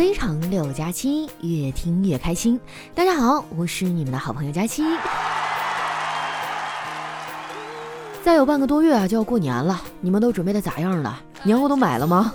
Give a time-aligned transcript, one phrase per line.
[0.00, 2.58] 非常六加七，越听越开心。
[2.94, 4.82] 大家好，我是你们的好朋友佳期。
[8.22, 11.20] 再有半个多月啊，就要过年了，你们都准备的咋样了？
[11.42, 12.32] 年货都买了吗？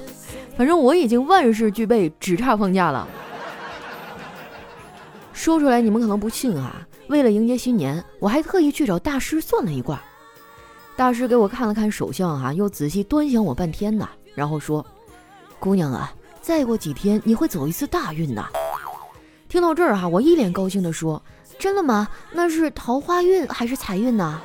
[0.56, 3.08] 反正我已经万事俱备，只差放假了。
[5.34, 10.00] 说出来你们可能不信啊，为了迎接新年，我还特意去找大师算了一卦。
[10.96, 14.86] 大师给我看了看手相哈，又仔细端详我半天呢，然后说
[15.58, 16.14] ：“姑娘啊，
[16.46, 18.48] 再过几天你会走一次大运呐。”
[19.50, 21.20] 听到这儿哈，我一脸高兴地说
[21.58, 22.08] ：“真的吗？
[22.34, 24.40] 那是桃花运还是财运呢？”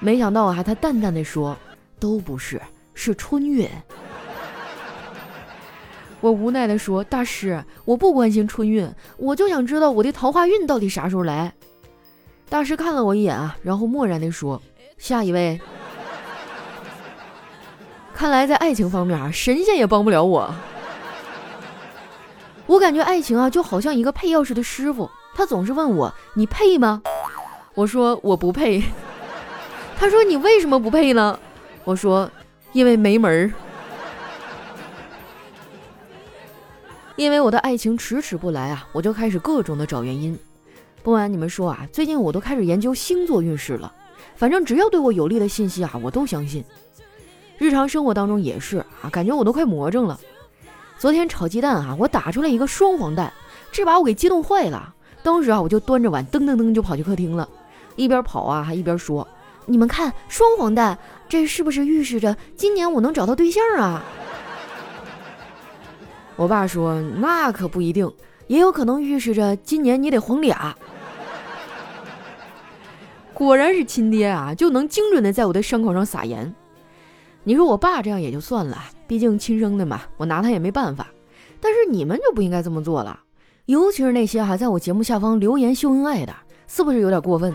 [0.00, 1.56] 没想到啊，他淡淡的说
[1.98, 2.60] ：“都不是，
[2.92, 3.66] 是春运。”
[6.20, 8.86] 我无奈的说：“大师，我不关心春运，
[9.16, 11.50] 我就想知道我的桃花运到底啥时候来。”
[12.50, 14.60] 大师看了我一眼啊，然后漠然地说
[14.98, 15.58] ：“下一位。”
[18.18, 20.52] 看来在爱情方面啊，神仙也帮不了我。
[22.66, 27.00] 我感觉爱情啊，就好像一个配钥匙的师傅，他总是问我：“你配吗？”
[27.76, 28.82] 我说：“我不配。
[29.96, 31.38] ”他说：“你为什么不配呢？”
[31.86, 32.28] 我说
[32.74, 33.52] ：“因为没门儿。”
[37.14, 40.36] 因为我的爱情迟迟不来啊，我就开始各种的找原因。
[41.04, 43.92] 不瞒你们说啊，最近我都开始研究星座运势了。
[44.34, 46.64] 反正只要对我有利的信息啊，我都相信。
[47.58, 50.18] 日常生活当中也是啊，感觉我都快魔怔了。
[50.96, 53.32] 昨天炒鸡蛋啊，我打出来一个双黄蛋，
[53.72, 54.94] 这把我给激动坏了。
[55.24, 57.48] 当时啊，我就端着碗噔噔噔就跑去客厅了，
[57.96, 59.26] 一边跑啊还一边说
[59.66, 60.96] ：“你们看，双黄蛋，
[61.28, 64.02] 这是不是预示着今年我能找到对象啊？”
[66.36, 68.10] 我爸说：“那可不一定，
[68.46, 70.74] 也有可能预示着今年你得黄俩。”
[73.34, 76.54] 果然是亲爹啊，就能精准的在我的伤口上撒盐。
[77.48, 81.06] 你说我爸这样也就算了，毕竟亲生的嘛，我拿他也没办法。
[81.62, 83.18] 但是你们就不应该这么做了，
[83.64, 87.54] 尤其是那些还在我节目下方留言秀恩爱的，是不是有点过分？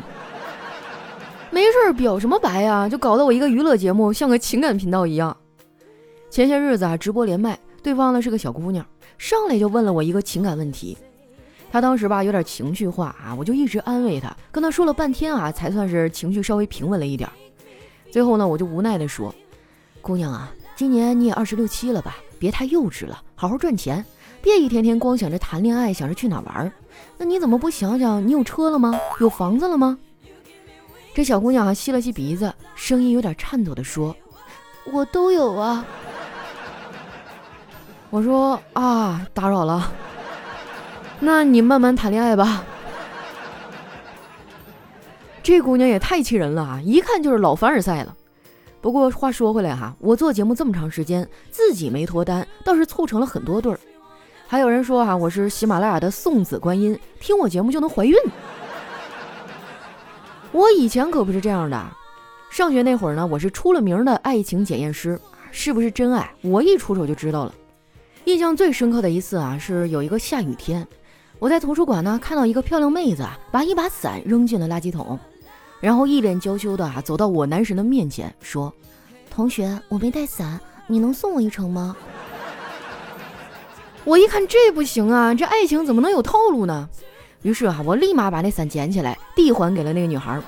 [1.54, 5.38] 没事表什么白呀，就搞得我一个娱乐节目像个情感频道一样。
[6.32, 8.84] 前些日子啊，直播连麦，对方呢是个小姑娘，
[9.20, 10.98] 上来就问了我一个情感问题。
[11.72, 17.30] 他当时吧有点情绪化啊，我就一直安慰他，跟他说了半天啊，才算是情绪稍微平稳了一点。
[18.12, 19.34] 最后呢，我就无奈的说
[20.04, 24.04] ：“姑娘啊，今年你也二十六七了吧，别太幼稚了，好好赚钱，
[24.42, 26.70] 别一天天光想着谈恋爱，想着去哪玩。
[27.18, 28.94] 那你怎么不想想，你有车了吗？
[29.22, 29.98] 有房子了吗？”
[31.16, 34.14] 这小姑娘啊，吸了吸鼻子，声音有点颤抖的说
[34.92, 35.86] ：“我都有啊。”
[38.12, 39.90] 我说：“啊，打扰了。”
[41.22, 42.66] 那你慢慢谈恋爱吧。
[45.42, 46.82] 这姑娘也太气人了啊！
[46.84, 48.14] 一看就是老凡尔赛了。
[48.84, 53.80] 不过话说回来哈，我做节目这么长时间，自己没脱单，倒是凑成了很多对儿。
[54.46, 58.14] 还有人说哈，我是喜马拉雅的送子观音，听我节目就能怀孕。
[60.52, 61.82] 我以前可不是这样的。
[62.52, 65.18] 上学那会儿呢，我是出了名的爱情检验师，
[65.50, 67.56] 是不是真爱，我一出手就知道了。
[68.26, 70.86] 印象最深刻的一次啊，是有一个下雨天。
[71.40, 75.18] 我在图书馆呢，看到一个漂亮妹子把一把伞扔进了垃圾桶，
[75.84, 78.74] 然后一脸娇羞的啊走到我男神的面前说
[79.30, 80.58] ：“同学，我没带伞，
[80.88, 81.94] 你能送我一程吗？”
[84.06, 86.88] 我一看这不行啊，这爱情怎么能有套路呢？
[87.42, 90.42] 于是啊，我立马把那伞捡起来递还给了那个女孩。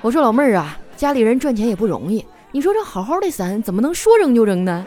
[0.00, 4.84] 我说：“老妹儿啊，家里人赚钱也不容易，你说这好好的伞怎么能说扔就扔呢？”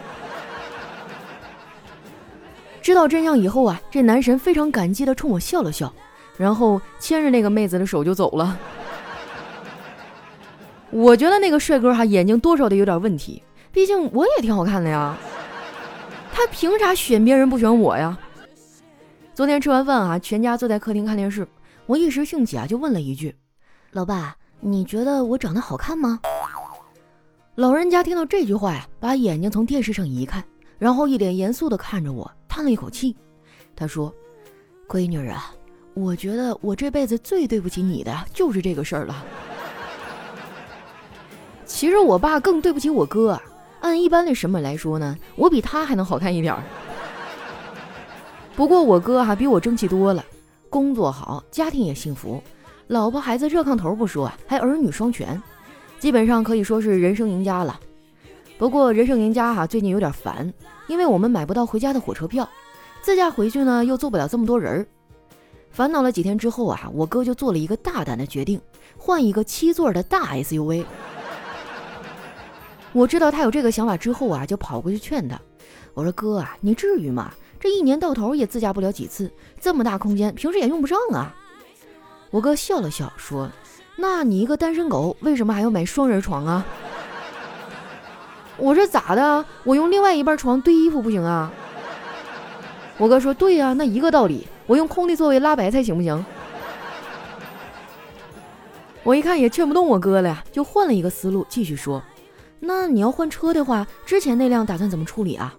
[2.81, 5.93] 知道真相以后啊，这男神非常感激的冲我笑了笑，
[6.35, 8.59] 然后牵着那个妹子的手就走了。
[10.91, 13.41] 我觉得那个帅哥哈眼睛多少得有点问题，
[13.71, 15.17] 毕竟我也挺好看的呀。
[16.33, 18.17] 他凭啥选别人不选我呀？
[19.33, 21.47] 昨天吃完饭啊，全家坐在客厅看电视，
[21.85, 23.33] 我一时兴起啊就问了一句
[23.91, 26.19] ：“老爸，你觉得我长得好看吗？”
[27.55, 30.43] 老人家听到这句话呀，把眼睛从电视上移开，
[30.77, 32.29] 然后一脸严肃的看着我。
[32.47, 33.15] 叹了一口气，
[33.75, 34.13] 他说
[34.87, 35.53] ：“闺女啊，
[35.93, 39.25] 我觉得我这辈子最对不起你的就是这个事儿了。
[41.71, 43.39] 其实我爸更对不起我哥。
[43.79, 46.61] 按一般的审美来说呢，我比他还能好看一点儿。
[48.55, 50.23] 不过我哥还比我争气多了，
[50.69, 52.43] 工作好，家庭也幸福，
[52.87, 55.41] 老婆孩子热炕头不说，还儿女双全，
[55.97, 57.79] 基本上可以说是人生赢家了。
[58.59, 60.53] 不过人生赢家哈最近有点烦。”
[60.87, 62.47] 因为我们买不到回家的火车票，
[63.01, 64.85] 自驾回去呢又坐不了这么多人儿，
[65.71, 68.59] 烦恼了几天之后啊，我哥就做了一个大胆的决定，
[68.97, 70.83] 换一个七座的大 SUV。
[72.93, 75.39] 我知道他有这个想法之后啊，就跑过去劝他。
[75.93, 77.31] 我说：“哥啊，你至于吗？
[77.59, 81.33] 这一年到头也自驾不了几次，这么大空间，平时也用不上啊。”
[82.31, 83.49] 我哥笑了笑说
[83.97, 86.65] ：“那你一个单身狗，为什么还要买双人床啊？”
[88.57, 89.45] 我说：“咋的？
[89.63, 91.51] 我用另外一半床堆衣服不行啊？”
[92.97, 96.23] 我哥说：“对呀，那一个道理，我用空的座位拉白菜行不行？”
[99.03, 102.03] 我一看也劝不动我哥了呀，就换了一个思路，继续说
[102.63, 105.53] ：“那你要换车的话，之前那辆打算怎么处理啊？”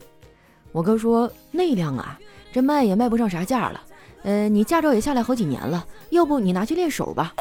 [0.72, 2.18] 我哥说：“那辆啊，
[2.52, 3.80] 这卖也卖不上啥价了。
[4.22, 7.34] 呃，你驾照也下来好几年了，要不你拿去练手吧？”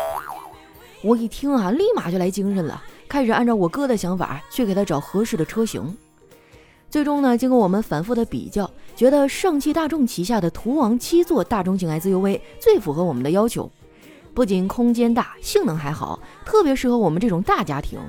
[1.03, 5.95] 我一听啊，立马就来精神了，开始按照我哥的想法去给他找合适的车型。
[6.89, 13.71] 最终呢，经过我们反复的比较，觉得上汽大众旗下的途昂七座大中型 SUV 最符合我们的要求。
[14.33, 17.99] 不仅空间大，性能还好，特别适合我们这种大家庭。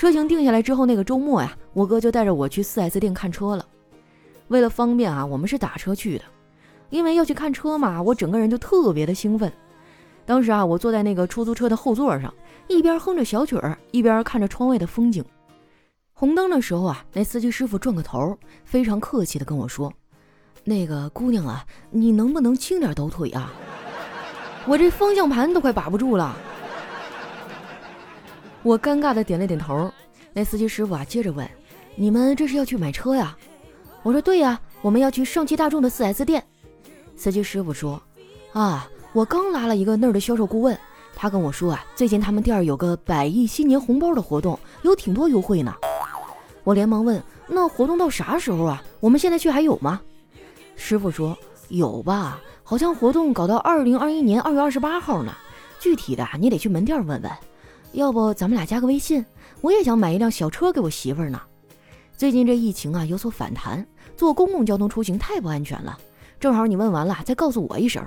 [0.00, 3.66] 车型定下来之后，那个周末呀，我哥就带着我去 4S 店看车了。
[4.48, 6.24] 为了方便啊，我们是打车去的。
[6.88, 9.52] 因为要去看车嘛，我整个人就特别的兴奋。
[10.24, 12.32] 当时啊，我坐在那个出租车的后座上，
[12.66, 15.22] 一边哼着小曲儿，一边看着窗外的风景。
[16.14, 19.92] 红灯的时候啊，那司机师傅转个头，非常客气的跟我说
[20.64, 23.52] ：“那个姑娘啊，你能不能轻点抖腿啊？”
[24.64, 26.34] 我这方向盘都快把不住了，
[28.62, 29.90] 我尴尬的点了点头。
[30.32, 31.48] 那司机师傅啊，接着问
[31.96, 33.36] ：“你们这是要去买车呀？”
[34.02, 36.44] 我说：“对呀，我们要去上汽大众的 4S 店。”
[37.16, 38.00] 司机师傅说
[38.52, 40.78] ：“啊，我刚拉了一个那儿的销售顾问，
[41.16, 45.74] 他跟我说啊，最近他们店儿有个百亿新年红包的活动，有挺多优惠呢。”
[46.62, 48.82] 我连忙问：“那活动到啥时候啊？
[49.00, 50.00] 我们现在去还有吗？”
[50.76, 51.36] 师傅说
[51.68, 55.34] ：“有吧。”好像活动搞到二零二一年二月二十八号呢，
[55.80, 57.30] 具体的你得去门店问问。
[57.92, 59.24] 要不咱们俩加个微信，
[59.60, 61.40] 我也想买一辆小车给我媳妇儿呢。
[62.16, 63.84] 最近这疫情啊有所反弹，
[64.16, 65.98] 坐公共交通出行太不安全了。
[66.38, 68.06] 正好你问完了再告诉我一声。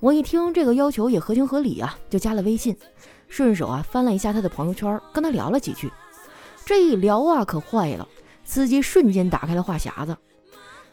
[0.00, 2.76] 我一听这个要求也合情合理啊，就加了微信，
[3.28, 5.90] 顺手啊翻了一下他的朋友圈，跟他聊了几句。
[6.64, 8.08] 这一聊啊可坏了，
[8.44, 10.16] 司机瞬间打开了话匣子。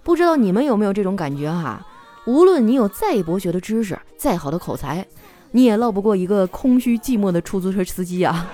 [0.04, 1.86] 不知道你们有没有这种感觉哈？
[2.26, 5.08] 无论你有再博学的知识，再好的口才，
[5.52, 8.50] 你也唠不过一个空虚寂寞的出租车司机啊！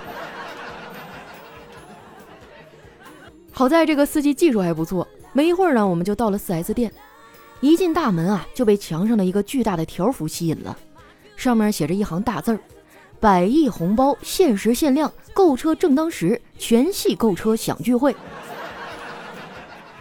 [3.52, 6.92] 好在这个司机技术还不错，没一会儿呢，我们就到了 4S 店。
[7.62, 10.78] 一进大门啊，就被墙上的一个巨大的条幅吸引了，
[11.36, 12.60] 上面写着一行大字儿
[13.20, 18.16] ：“百亿红包，限时限量，购车正当时，全系购车享聚会。”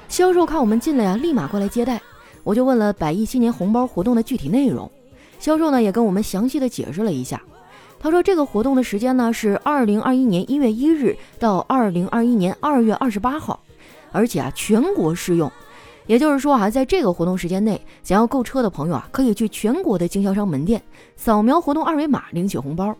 [0.08, 2.00] 销售看我们进来呀，立马过来接待。
[2.42, 4.90] 我就问了百亿新年红包活动的具体内容，
[5.44, 7.38] 销售呢也跟我们详细的解释了一下。
[8.00, 13.60] 他说这个活动的时间呢是二零二一年一月一日到二零二一年二月二十八号，
[14.10, 15.52] 而且啊全国适用。
[16.06, 20.82] 也就是说啊，在这个活动时间内，想要购车的朋友啊可以去全国的经销商门店
[21.14, 22.96] 扫描活动二维码领取红包。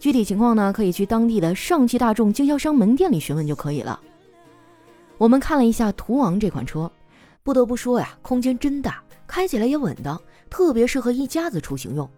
[0.00, 4.00] 具体情况呢可以去当地的上汽大众经销商门店里询问就可以了。
[5.18, 6.90] 我们看了一下途昂这款车。
[7.42, 10.18] 不得不说呀，空间真大，开起来也稳当，
[10.50, 12.08] 特别适合一家子出行用。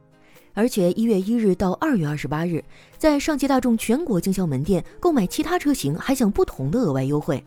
[0.55, 2.65] 而且一月一日到二月二十八日，
[2.97, 7.45] 在上汽大众全国经销门店购买其他车型还享不同的额外优惠。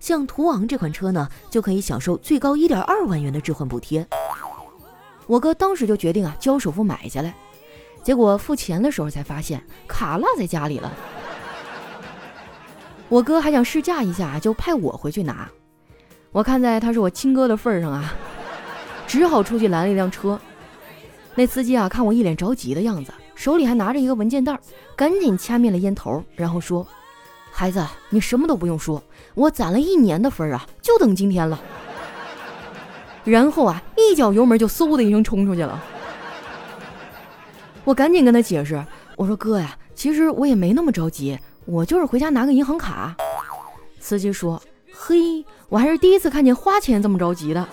[0.00, 4.06] 像途昂这款车呢，就可以享受最高一点二万元的置换补贴。
[5.26, 7.34] 我哥当时就决定啊，交首付买下来。
[8.02, 10.92] 结果付钱的时候才发现卡落在家里了。
[13.08, 15.48] 我哥还想试驾一下，就派我回去拿。
[16.32, 18.14] 我看在他是我亲哥的份上啊，
[19.06, 20.38] 只好出去拦了一辆车。
[21.34, 24.58] 那司机啊，看我一脸着急的样子，手里还拿着一个文件袋，
[24.96, 26.86] 赶紧掐灭了烟头，然后说
[27.52, 29.02] ：“孩子，你什么都不用说，
[29.34, 31.60] 我攒了一年的分啊，就等今天了。
[33.24, 35.82] ”然后啊，一脚油门就嗖的一声冲出去了。
[37.84, 38.82] 我赶紧跟他解释，
[39.16, 43.14] 我说：“哥呀，其实我也没那么着急，我就是回家拿个银行卡。”
[44.00, 47.68] 司机说：“嘿。”我还是第一次看见花钱这么着急的。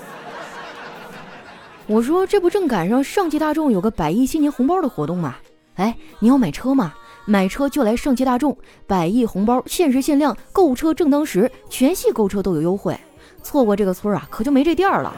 [1.86, 5.36] 我说这不正赶上上汽大众有个百亿新年红包的活动吗？
[5.76, 6.94] 哎，你要买车吗？
[7.26, 12.98] 买车就来上汽大众，百亿红包，限时限量，购车正当时，全系购车都有优惠。
[13.42, 15.14] 错过这个村啊，可就没这店了。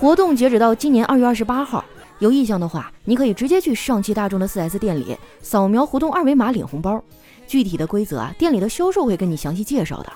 [0.00, 1.84] 活动截止到今年二月二十八号，
[2.20, 7.02] 有意向的话，你可以直接去上汽大众的 4S 店里扫描活动二维码领红包。
[7.46, 10.12] 具体的规则啊，店里的销售会跟你详细介绍的。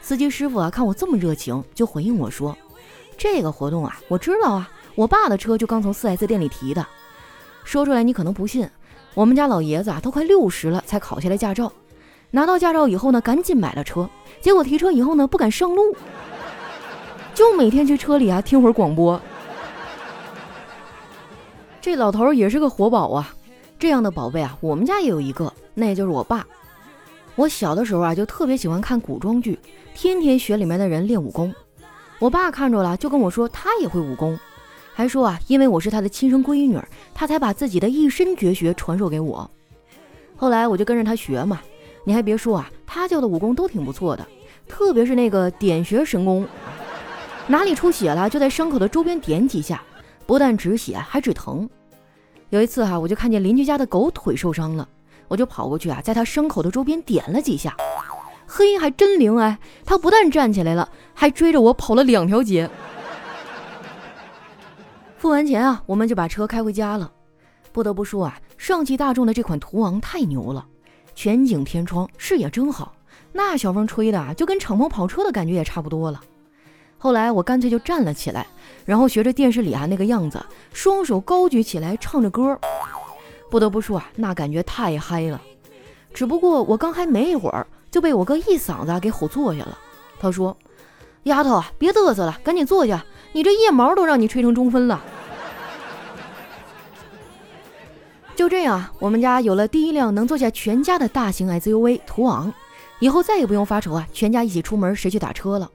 [0.00, 2.56] 司机师傅啊，看我这么热情，就回应我说
[3.20, 6.86] ：“这个活动啊，我知道啊，我爸的车就刚从 4S 店里提的。
[7.64, 8.66] 说出来你可能不信，
[9.12, 11.70] 我们家老爷子啊，都快六十了才考下来驾照。
[12.30, 14.08] 拿到驾照以后呢，赶紧买了车。
[14.40, 15.94] 结果提车以后呢，不敢上路，
[17.34, 19.20] 就每天去车里啊听会儿广播。
[21.78, 23.34] 这老头也是个活宝啊，
[23.78, 26.46] 这样的宝贝啊，我们家也有一个，那也就是我爸。
[27.34, 29.58] 我小的时候啊，就特别喜欢看古装剧，
[29.92, 31.54] 天天学里面的人练武功。
[32.20, 34.38] 我爸看着了，就跟我说他也会武功，
[34.92, 36.78] 还说啊，因为我是他的亲生闺女，
[37.14, 39.50] 他才把自己的一身绝学传授给我。
[40.36, 41.62] 后来我就跟着他学嘛，
[42.04, 44.26] 你还别说啊，他教的武功都挺不错的，
[44.68, 46.46] 特别是那个点穴神功，
[47.46, 49.82] 哪里出血了就在伤口的周边点几下，
[50.26, 51.66] 不但止血还止疼。
[52.50, 54.86] 有一次哈，我就看见邻居家的狗腿受伤了。
[55.26, 57.74] 我就跑过去啊，在他伤口的周边点了几下，
[58.52, 59.56] 嘿，还真灵哎！
[59.86, 62.68] 他不但站起来了，还追着我跑了两条街。
[65.16, 67.12] 付完钱啊，我们就把车开回家了。
[67.70, 70.66] 不得不说啊，上汽大众的这款途昂太牛了，
[71.14, 72.92] 全景天窗，视野真好，
[73.32, 76.20] 那小风吹的啊，就跟敞篷跑车的感觉也差不多了。
[76.98, 78.44] 后来我干脆就站了起来，
[78.84, 82.58] 然后学着电视里啊那个样子，双手高举起来，唱着歌。
[83.48, 85.40] 不得不说啊，那感觉太嗨了。
[86.12, 89.78] 只不过我刚嗨没一会儿，就被我哥一嗓子给吼坐下了。
[90.18, 90.56] 他说
[91.24, 95.02] ：“丫头，别嘚瑟了，赶紧坐下，你这腋毛都让你吹成中分了。”
[98.36, 102.52] 就这样，我们家有了第一辆能坐下全家的大型 SUV 途昂，
[102.98, 105.70] 以后再也不用发愁啊，全家一起出门谁去打车了。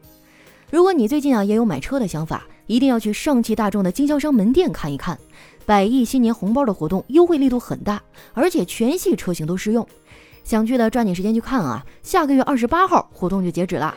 [0.72, 5.20] 如果你最近啊也有买车的想法，一定要去上汽大众的经销商门店看一看。
[5.64, 8.02] 百亿新年红包的活动优惠力度很大，
[8.34, 9.88] 而且全系车型都适用。
[10.46, 11.84] 想去的抓紧时间去看啊！
[12.04, 13.96] 下个月二十八号活动就截止了。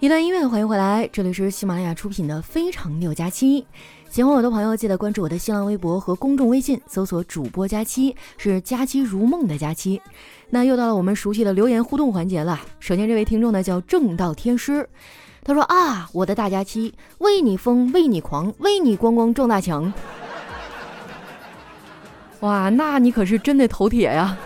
[0.00, 3.62] 一段音乐，欢迎回来，这里是喜马拉雅出品的《非常六加七》。
[4.10, 10.00] 喜欢我的朋友，记得关注我的新浪微博和公众微信，搜索“主播佳期”，是“佳期如梦”的佳期。
[10.48, 12.58] 那又到了我们熟悉的留言互动环节了。
[12.80, 14.88] 首先，这位听众呢叫正道天师，
[15.44, 19.92] 他说啊，我的大佳期，为你疯，为你狂，为你咣咣撞大墙。
[22.40, 24.38] 哇，那你可是真的头铁呀！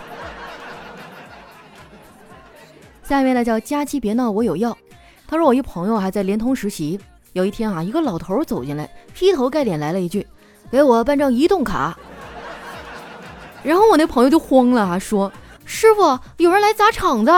[3.03, 4.77] 下一位呢叫佳期，别闹，我有药。
[5.25, 6.99] 他说我一朋友还在联通实习。
[7.33, 10.25] 有一天啊，一个老头走进来，劈头盖脸来了一句
[10.71, 11.97] ：“给我办张移动卡。
[13.63, 15.31] ”然后我那朋友就慌了啊，说
[15.65, 17.31] ：“师傅，有人来砸场子。”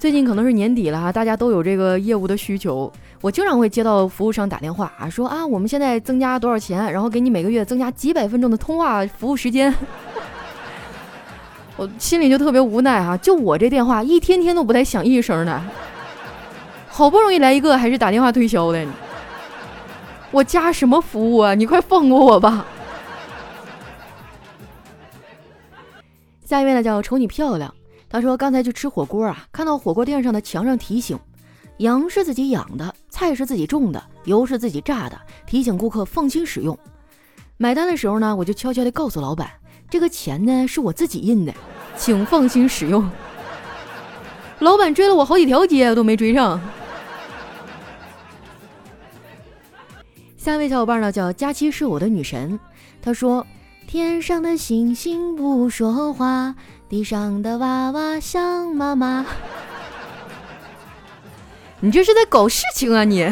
[0.00, 9.72] 最近可能是年底了哈，大家都有这个业务的需求，我经常会接到服务商打电话啊，说啊，我们现在增加多少钱，然后给你每个月增加几百分钟的通话服务时间。
[11.76, 15.62] 我心里就特别无奈哈，就我这电话一天天都不带响一声的。
[16.98, 18.84] 好不容易来一个，还是打电话推销的，
[20.32, 21.54] 我加什么服务啊？
[21.54, 22.66] 你快放过我吧！
[26.44, 27.72] 下一位呢，叫瞅你漂亮。
[28.08, 31.16] 他说刚才去吃火锅啊，看到火锅店上的墙上提醒：
[31.76, 36.76] 羊是自己养的，菜是自己种的，油是自己榨的，提醒顾客放心使用。
[37.58, 39.48] 买单的时候呢，我就悄悄地告诉老板，
[39.88, 41.54] 这个钱呢是我自己印的，
[41.96, 43.08] 请放心使用。
[44.58, 46.60] 老板追了我好几条街都没追上。
[50.38, 52.58] 下一位小伙伴呢叫佳期是我的女神，
[53.02, 53.44] 她说
[53.88, 56.54] ：“天上的星星不说话，
[56.88, 59.26] 地上的娃娃想妈妈。
[61.80, 63.28] ”你这是在搞事情啊你！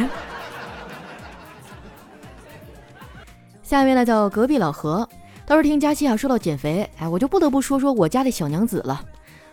[3.62, 5.08] 下一位呢叫隔壁老何，
[5.46, 9.00] 倒是听佳期啊说到减肥，哎，我就不得不说说我家的小娘子了。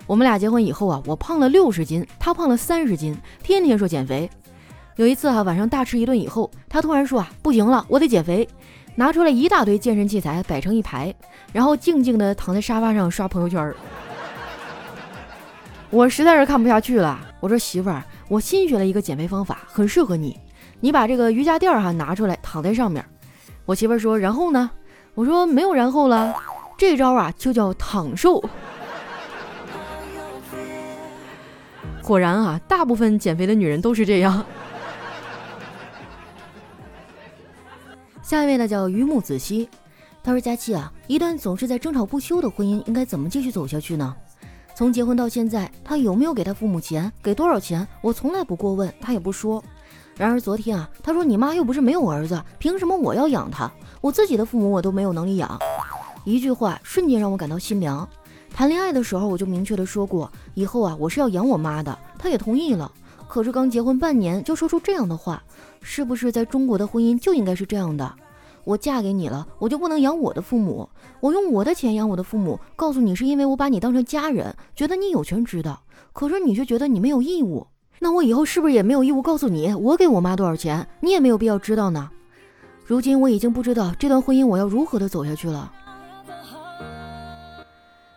[0.07, 4.27] 我们俩结婚以后啊，我胖了六十斤，她胖了三十斤，天天说减肥。
[4.95, 8.47] 有一次哈，晚上大吃一顿以后，他突然说啊，不行了，我得减肥，
[8.95, 11.13] 拿出来一大堆健身器材摆成一排，
[11.51, 13.73] 然后静静地躺在沙发上刷朋友圈。
[15.89, 20.39] 我实在是看不下去了，我说媳妇儿，我新学了一个减肥方法，很适合你，
[20.79, 23.03] 你把这个瑜伽垫哈拿出来躺在上面。
[23.65, 24.69] 我媳妇儿说，然后呢？
[25.15, 26.35] 我说没有然后了，
[26.77, 28.43] 这招啊就叫躺瘦。
[32.01, 34.45] 果然啊，大部分减肥的女人都是这样。
[38.33, 39.69] 下一位呢叫榆木子熙，
[40.23, 44.15] 他说：“佳期啊，一段总是在争吵不休的婚姻，应该怎么继续走下去呢？
[44.73, 47.11] 从结婚到现在，他有没有给他父母钱？
[47.21, 47.87] 给多少钱？
[48.01, 49.63] 我从来不过问，他也不说。
[50.17, 53.71] 然而昨天啊，他说你妈又不是没有儿子，凭什么我要养他？
[54.01, 55.59] 我自己的父母我都没有能力养。
[56.25, 58.09] 一句话瞬间让我感到心凉。
[58.51, 62.91] 谈恋爱的时候我就明确的说过，以后啊我是要养我妈的，她也同意了。
[63.27, 65.43] 可是刚结婚半年就说出这样的话，
[65.83, 68.11] 是不是在中国的婚姻就应该是这样的？
[68.63, 70.87] 我嫁给你了，我就不能养我的父母？
[71.19, 75.81] 我用我的钱养我的父母，告诉你是因为我把你当成家人，觉得你有权知道。
[76.13, 77.67] 可是你却觉得你没有义务，
[77.99, 80.87] 那我以后是不是也没有义务告诉你我给我妈多少钱？
[81.01, 82.09] 你也没有必要知道呢。
[82.85, 85.71] 如今我已经不知道这段婚姻我要如何的走下去了。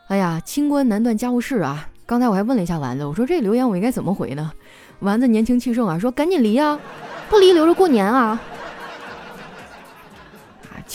[0.09, 1.89] 哎呀，清官难断家务事啊！
[2.07, 4.53] 刚才我还问了一下丸子，我说这留言我应该怎么回呢？
[5.01, 6.79] 丸子年轻气盛啊，说赶紧离啊，
[7.29, 8.41] 不离留着过年啊。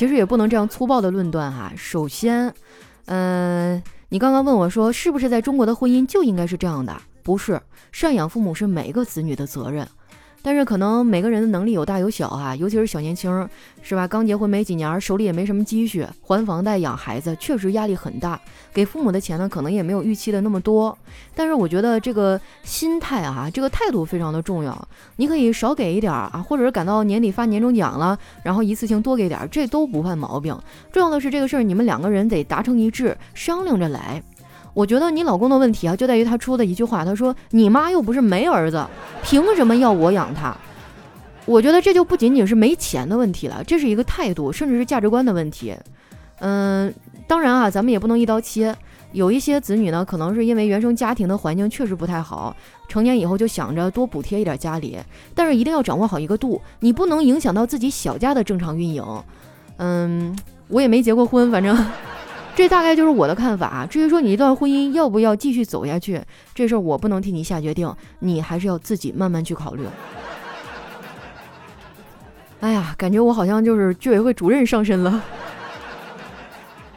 [0.02, 1.72] 其实也不能这样粗暴的论断哈。
[1.78, 2.52] 首先，
[3.06, 3.80] 嗯，
[4.10, 7.00] 你刚刚问我说是不是在中国的婚姻就应该是这样的？
[7.22, 7.62] 不是，
[7.94, 9.88] 赡养父母是每个子女的责任。
[10.42, 13.48] 但是可能每个人的能力有大有小哈，尤其是小年轻，
[13.82, 14.08] 是吧？
[14.08, 18.40] 刚结婚没几年，手里也没什么积蓄，还房贷养孩子，确实压力很大。
[18.74, 20.98] 给父母的钱呢，可能也没有预期的那么多。
[21.36, 24.88] 但是我觉得这个心态啊，这个态度非常的重要。
[25.18, 30.58] 你可以少给一点啊，或者是赶到年底发年终奖了，然后一次性多给点，这都不犯毛病。
[30.92, 34.24] 重要的是这个事儿，你们两个人得达成一致，商量着来。
[34.74, 38.86] 我觉得你老公的问题啊，就在于他出的一句话，他说：“你妈又不是没儿子，
[39.24, 40.56] 凭什么要我养他？”
[41.46, 45.76] 我觉得这就不仅仅是没钱的问题了，这是一个态度，甚至是价值观的问题。
[46.40, 46.94] 嗯，
[47.28, 48.76] 当然啊，咱们也不能一刀切。
[49.12, 52.56] 有一些子女呢，可能是因为原生家庭的环境确实不太好，
[52.88, 54.98] 成年以后就想着多补贴一点家里，
[55.36, 59.04] 但是一定要掌握好一个度，你不能影响到自己小家的正常运营。
[59.78, 60.34] 嗯，
[60.70, 61.76] 我也没结过婚，反正。
[62.54, 63.86] 这大概就是我的看法。
[63.86, 66.22] 至于说你一段婚姻要不要继续走下去，
[66.54, 69.86] 这事儿我不能替你下决定，你还是要自己慢慢去考虑。
[72.60, 75.24] 哎呀，感觉我好像就是居委会主任上身了，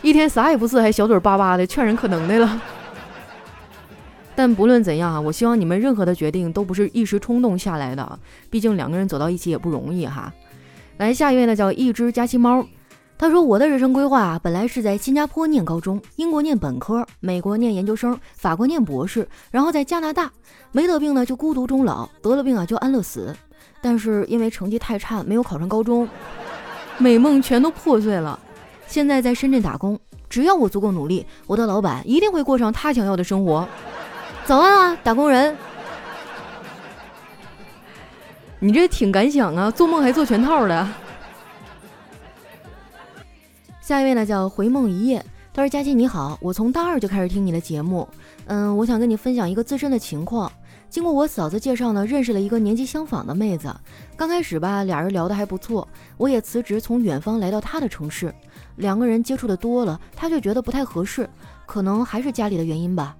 [0.02, 2.60] 一天啥也不是，还小嘴巴巴的劝人可能的了。
[4.36, 8.18] 但不论怎样啊，我希望你们任何的决定都不是一时冲动下来的，
[8.50, 10.30] 毕竟两个人走到一起也不容易哈。
[10.98, 12.66] 来，下一位呢叫一只加期猫。
[13.16, 20.30] 他说：“我的人生规划啊，本来是在新加坡念高中，英国念本科，美国念研究生，法国念博士，然后在加拿大
[20.72, 23.34] 没得病呢就孤独终老，得了病啊就安乐死。
[23.80, 26.08] 但是因为成绩太差，没有考上高中，
[26.98, 28.38] 美梦全都破碎了。
[28.88, 29.98] 现在在深圳打工，
[30.28, 33.66] 只要我足够努力，我的老板一定会过上他想要的生活。
[34.44, 35.56] 早安啊，打工人！
[38.58, 40.86] 你这挺敢想啊，做梦还做全套的。”
[43.84, 48.08] 下一位呢叫回梦一夜，他说：“佳琪你好，我从大二就开始听你的节目，
[48.46, 50.50] 嗯，我想跟你分享一个自身的情况。
[50.88, 53.70] 经过我嫂子介绍呢，认识了一个年纪相仿的妹子。
[54.16, 58.34] 刚开始吧，俩人聊得还不错，我也辞职从远方来到她的城市，
[58.76, 61.28] 两个人接触的多了，她就觉得不太合适，
[61.66, 63.14] 可能还是家里的原因吧。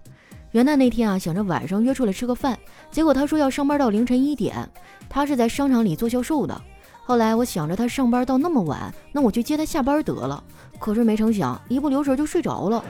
[0.52, 2.58] 元旦那天啊，想着晚上约出来吃个饭，
[2.90, 4.66] 结果她说要上班到凌晨一点，
[5.10, 6.58] 她是在商场里做销售的。”
[7.06, 10.42] 后来我想着他上班到那么晚，那我去接他下班得了。
[10.78, 12.82] 可是没成想，一不留神就睡着了，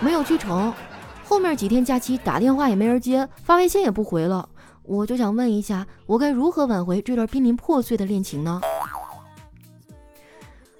[0.00, 0.72] 没有去成。
[1.24, 4.48] 后面几天假期打电话也没人接，发微信也不回了。
[4.84, 8.60] 我就想问一下，我该如何挽回这段濒临破碎的恋情呢？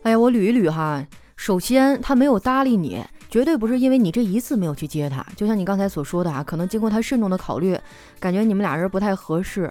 [0.02, 1.04] 哎呀，我捋一捋哈。
[1.34, 5.26] 首先，他没有搭理你，绝对不是因为你这一次没有去接他。
[5.34, 7.76] 就像你刚才所说的啊，可能经过他慎重的考虑，
[8.20, 9.68] 感觉你们俩人不太合适。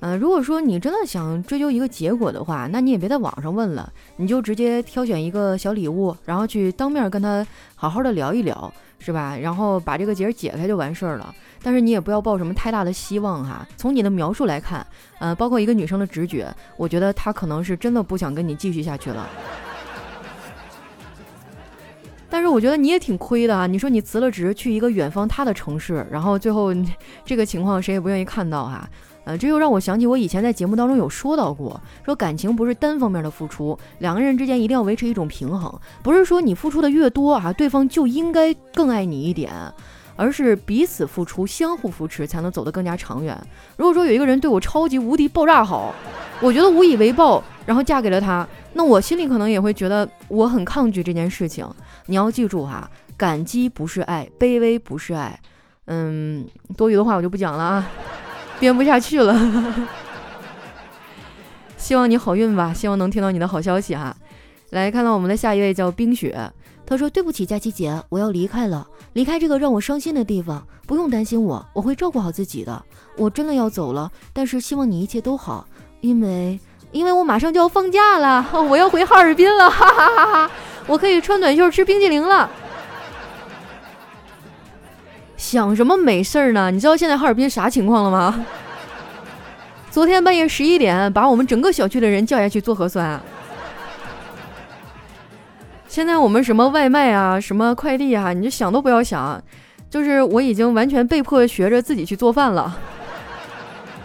[0.00, 9.36] 嗯，如果说你真的想追究一个结果的话，那你也别在网上问了，你就直接挑选一个小礼物，然后去当面跟他好好的聊一聊，是吧？
[9.36, 11.34] 然后把这个结解开就完事儿了。
[11.60, 13.66] 但是你也不要抱什么太大的希望哈。
[13.76, 14.86] 从你的描述来看，
[15.18, 19.28] 呃，包括一个女生的直觉，我觉得她可能是真的不想跟你继续下去了。
[22.30, 23.66] 但是我觉得你也挺亏的啊！
[23.66, 26.68] 你说你辞了职去一个远方他的城市，然后最后
[27.24, 28.88] 这个情况谁也不愿意看到哈。
[29.28, 35.70] 呃，这又让我想起我以前在节目当中有说到过，说感情不是单方面的付出，两个人之间一定要维持一种平衡，
[36.02, 39.52] 不是说你付出的越多啊，对方就应该更爱你一点，
[40.16, 43.38] 而是彼此付出，相互扶持，才能走得更加长远。
[43.76, 45.94] 如果说有一个人对我超级无敌爆炸好，
[46.40, 51.68] 我觉得无以为报，然后嫁给了他，那我心里可能也会觉得我很抗拒这件事情。
[52.06, 55.38] 你要记住哈，感激不是爱，卑微不是爱。
[55.84, 56.46] 嗯，
[56.78, 57.86] 多余的话我就不讲了啊。
[58.60, 59.34] 编不下去了，
[61.76, 64.16] 希望你好运吧，希望能听到你的好消息哈。
[64.70, 66.50] 来看到我们的下一位叫冰雪，
[66.84, 70.66] 他说：“对不起，佳琪姐，我要离开了，离开这个让我伤心的地方。
[70.86, 72.82] 不用担心我，我会照顾好自己的。
[73.16, 75.66] 我真的要走了，但是希望你一切都好，
[76.00, 76.58] 因为
[76.92, 80.50] 因为我马上就要放假了，我要回哈尔滨了， 哈哈哈哈！
[80.86, 82.50] 我可以穿短袖吃冰激凌了。”
[85.38, 86.70] 想什么美事儿呢？
[86.70, 88.44] 你知道现在哈尔滨啥情况了吗？
[89.88, 93.18] 昨天半夜十一点，把我们整个小区的人叫下去做核酸。
[95.86, 99.42] 现在我们什么外卖啊，什么快递啊，你就想都不要想，
[99.88, 102.76] 就是我已经完全被迫学着自己去做饭了。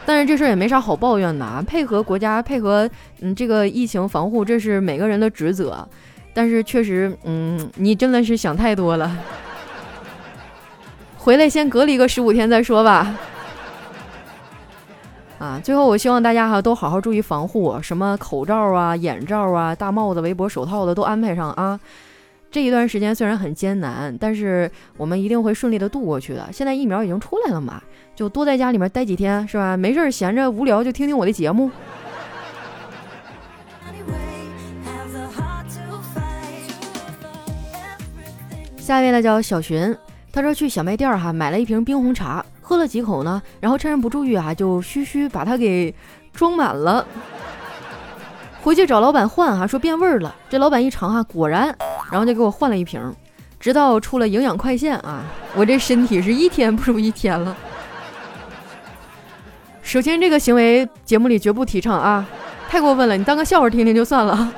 [0.06, 2.88] 但是这事儿也没啥好抱怨的啊，配合国家，配合
[3.22, 5.86] 嗯这个疫情防护，这是每个人的职责。
[6.32, 9.12] 但是确实，嗯，你真的是想太多了。
[11.24, 13.18] 回来先隔离个十五天再说吧。
[15.40, 21.80] 啊，最后我希望大家哈都好好注意防护，什么口罩啊、眼罩啊、大帽子、围脖、手套的都安排上啊。
[22.52, 26.50] 这一段时间虽然很艰难，但是我们一定会顺利的度过去的。
[26.52, 27.82] 现在疫苗已经出来了嘛，
[28.14, 29.78] 就多在家里面待几天，是吧？
[29.78, 31.72] 没事儿闲着无聊就听听我的节目。
[38.78, 39.96] 下一位呢叫小寻，
[40.34, 45.94] 他说去小卖店哈买了一瓶冰红茶，喝了几口呢，然后趁人不注意啊，就嘘嘘把它给
[46.34, 47.06] 装满了。
[48.64, 50.34] 回去找老板换哈，说变味儿了。
[50.50, 51.66] 这老板一尝哈，果然，
[52.10, 53.00] 然后就给我换了一瓶。
[53.60, 55.24] 直到出了营养快线啊，
[55.56, 57.56] 我这身体是一天不如一天了。
[59.84, 62.26] 首先这个行为节目里绝不提倡啊，
[62.68, 64.52] 太过分了，你当个笑话听听就算了。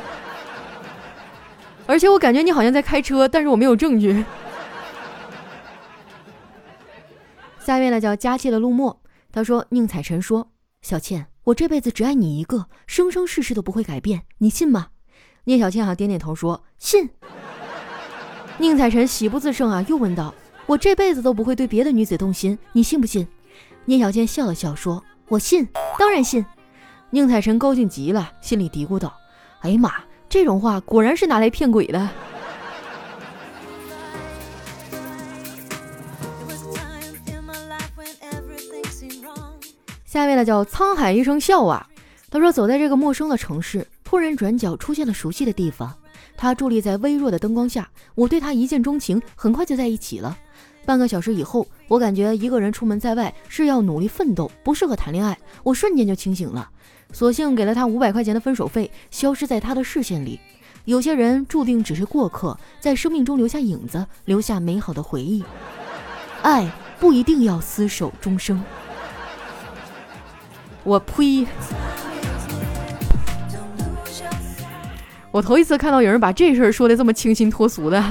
[1.86, 4.24] 而且我感觉你好像在开车，但是我没有证据。
[7.65, 9.01] 下面呢叫佳期的陆墨，
[9.32, 10.51] 他说宁采臣说
[10.86, 14.89] ：“小倩，我这辈子只爱你一个，生生世世都不会改变，你信吗？”
[15.45, 17.10] 聂小倩啊点点头说：“信。”
[18.62, 20.32] 宁采臣喜不自胜啊，又问道
[20.67, 23.28] ：“我这辈子都不会对别的女子动心，你信不信？”
[23.86, 26.45] 聂小倩笑了笑说：“我信，当然信。”
[27.10, 29.12] 宁采臣高兴极了，心里嘀咕道
[29.62, 29.91] ：“哎呀妈！”
[30.30, 32.10] 这种话果然是拿来骗鬼的。
[40.15, 41.86] 下一位呢叫沧海一声笑啊，
[42.32, 45.93] 他说走在这个陌生的城市，突然转角出现了熟悉的地方。
[46.38, 50.38] 他伫立在微弱的灯光下，我对他一见钟情，很快就在一起了。
[50.86, 55.38] 半个小时以后，我感觉一个人出门在外是要努力奋斗，不适合谈恋爱。
[55.63, 56.69] 我瞬间就清醒了。
[57.12, 60.39] 索性给了他五百块钱的分手费，消失在他的视线里。
[60.86, 65.43] 有些人注定只是过客，在生命中留下影子，留下美好的回忆。
[66.41, 68.63] 爱不一定要厮守终生。
[70.86, 71.45] 我呸！
[75.32, 78.02] 我头一次看到有人把这事儿说的这么清新脱俗的。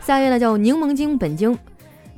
[0.00, 1.58] 下一位呢，叫柠檬精本精。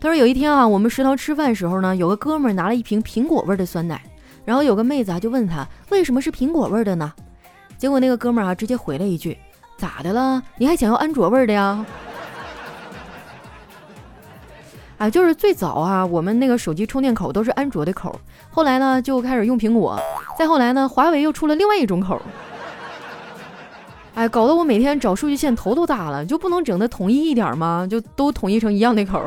[0.01, 4.03] 他说有一天啊，我们食堂吃饭时候呢，有个哥们儿拿了一瓶苹果味的酸奶，
[4.45, 7.13] 然后有个妹子啊就问他为什么是苹果味的呢？
[7.79, 9.39] 结果那个哥们儿啊直接回了一句
[9.79, 10.43] ：“咋的了？
[10.59, 11.87] 你还想要安卓味的呀？”
[14.97, 18.19] 啊，就是最早啊，我们那个手机充电口都是安卓的口，
[18.51, 20.01] 后来呢就开始用苹果，
[20.39, 22.21] 再后来呢，华为又出了另外一种口。
[24.15, 27.87] 哎，搞得我每天找数据线头都大了，就不能整的统一一点吗？
[27.91, 29.21] 就都统一成一样的口。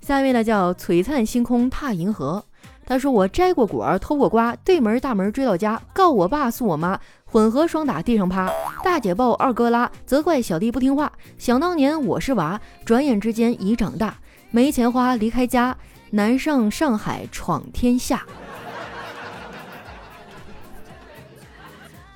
[0.00, 2.44] 下一位呢叫璀璨星空踏银河，
[2.84, 6.98] 他说我摘过果偷过瓜，对门大门追到家，告我爸诉我妈，
[7.30, 8.50] 混合双打地上趴，
[8.82, 11.12] 大姐抱二哥拉，责怪小弟不听话。
[11.38, 14.16] 想当年我是娃，转眼之间已长大，
[14.50, 15.76] 没钱花离开家，
[16.10, 18.26] 南上上海闯天下。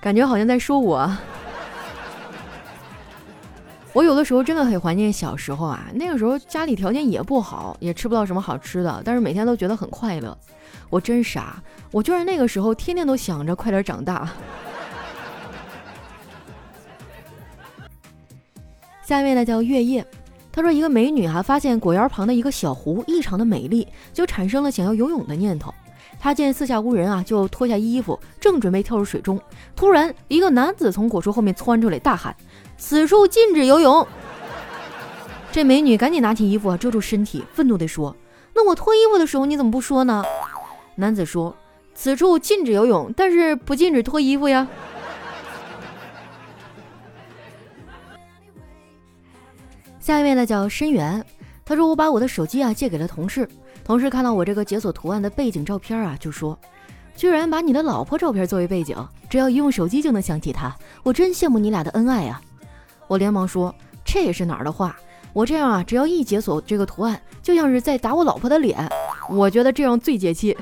[0.00, 1.08] 感觉好像在说我。
[3.92, 10.36] 我有的时候真的很怀念小时候啊，那个时候家里条件也不好，也吃不到什么好吃的，但是每天都觉得很快乐。
[10.90, 14.28] 我真傻，我居然那个时候天天都想着快点长大。
[19.06, 20.04] 下一位呢叫月夜，
[20.50, 25.72] 他说一个美女哈发现果园旁的一个小湖异常的美丽，就产生了想要游泳的念头。
[26.18, 29.38] 她见四下无人啊，就脱下衣服，正准备跳入水中，
[29.76, 32.34] 突然一个男子从果树后面窜出来，大喊。
[32.78, 34.06] 此处禁止游泳。
[35.52, 38.16] 这美女赶紧拿起衣服遮住身体，愤怒地说
[38.56, 40.24] ：“那我脱衣服的时候你怎么不说呢？”
[40.96, 41.54] 男子说
[41.94, 44.66] ：“此处禁止游泳，但是不禁止脱衣服呀。”
[50.04, 51.24] 下一位呢叫申源，
[51.64, 53.48] 他说：“我把我的手机啊借给了同事，
[53.82, 56.58] 同事看到我这个解锁图案的背景照片啊，就说：
[57.16, 58.94] 居然把你的老婆照片作为背景，
[59.30, 62.38] 只要一用手机就能想起她，我真羡慕你俩的恩爱啊。”
[63.08, 64.94] 我连忙说：“这也是哪儿的话？
[65.32, 68.86] 我这样啊，只要一解锁这个图案，就像是在打我老婆的脸。
[69.30, 70.54] 我觉得这样最解气。”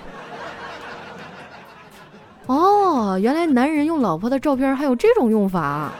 [2.46, 5.90] 哦，原来男人用老婆的照片还有这种用法。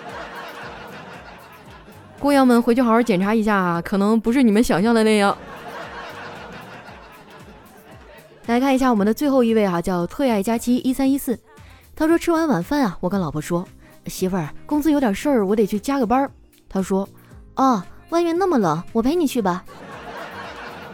[2.23, 5.37] 姑娘们回去好好检查一下啊，可能不是你们想象的那样。
[8.47, 11.37] 来看一下我们的最后一位啊，叫特爱佳期一三一四。
[11.97, 13.67] 他说吃完晚饭啊，我跟老婆说，
[14.07, 16.31] 媳妇儿公司有点事儿，我得去加个班。
[16.69, 17.09] 他说，
[17.57, 19.65] 哦，外面那么冷，我陪你去吧。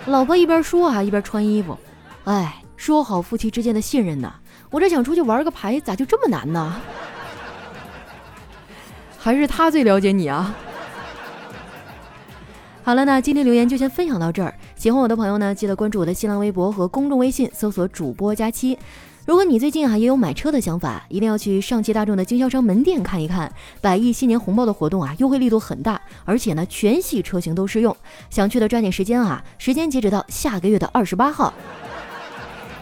[0.07, 1.77] 老婆一边说啊，一边穿衣服。
[2.25, 4.33] 哎，说好夫妻之间的信任呢，
[4.71, 6.81] 我这想出去玩个牌，咋就这么难呢？
[9.19, 10.55] 还是他最了解你啊。
[12.89, 14.55] 好了，那今天留言就先分享到这儿。
[14.75, 18.79] 喜欢我的朋友呢，记得关注我的新浪微博和公众微信，搜索主播佳期。
[19.27, 23.53] 如果你最近啊也有买车的想法，一定要去上汽大众的经销商门店看一看。
[23.83, 27.95] 百亿新年红包的活动啊，优惠力度很大，而且呢全系车型都适用。
[28.31, 31.53] 想去的抓紧时间啊，时间截止到下个月的二十八号。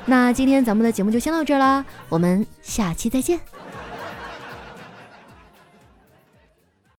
[0.04, 3.40] 那今天咱们的节目就先到这儿啦，我们下期再见。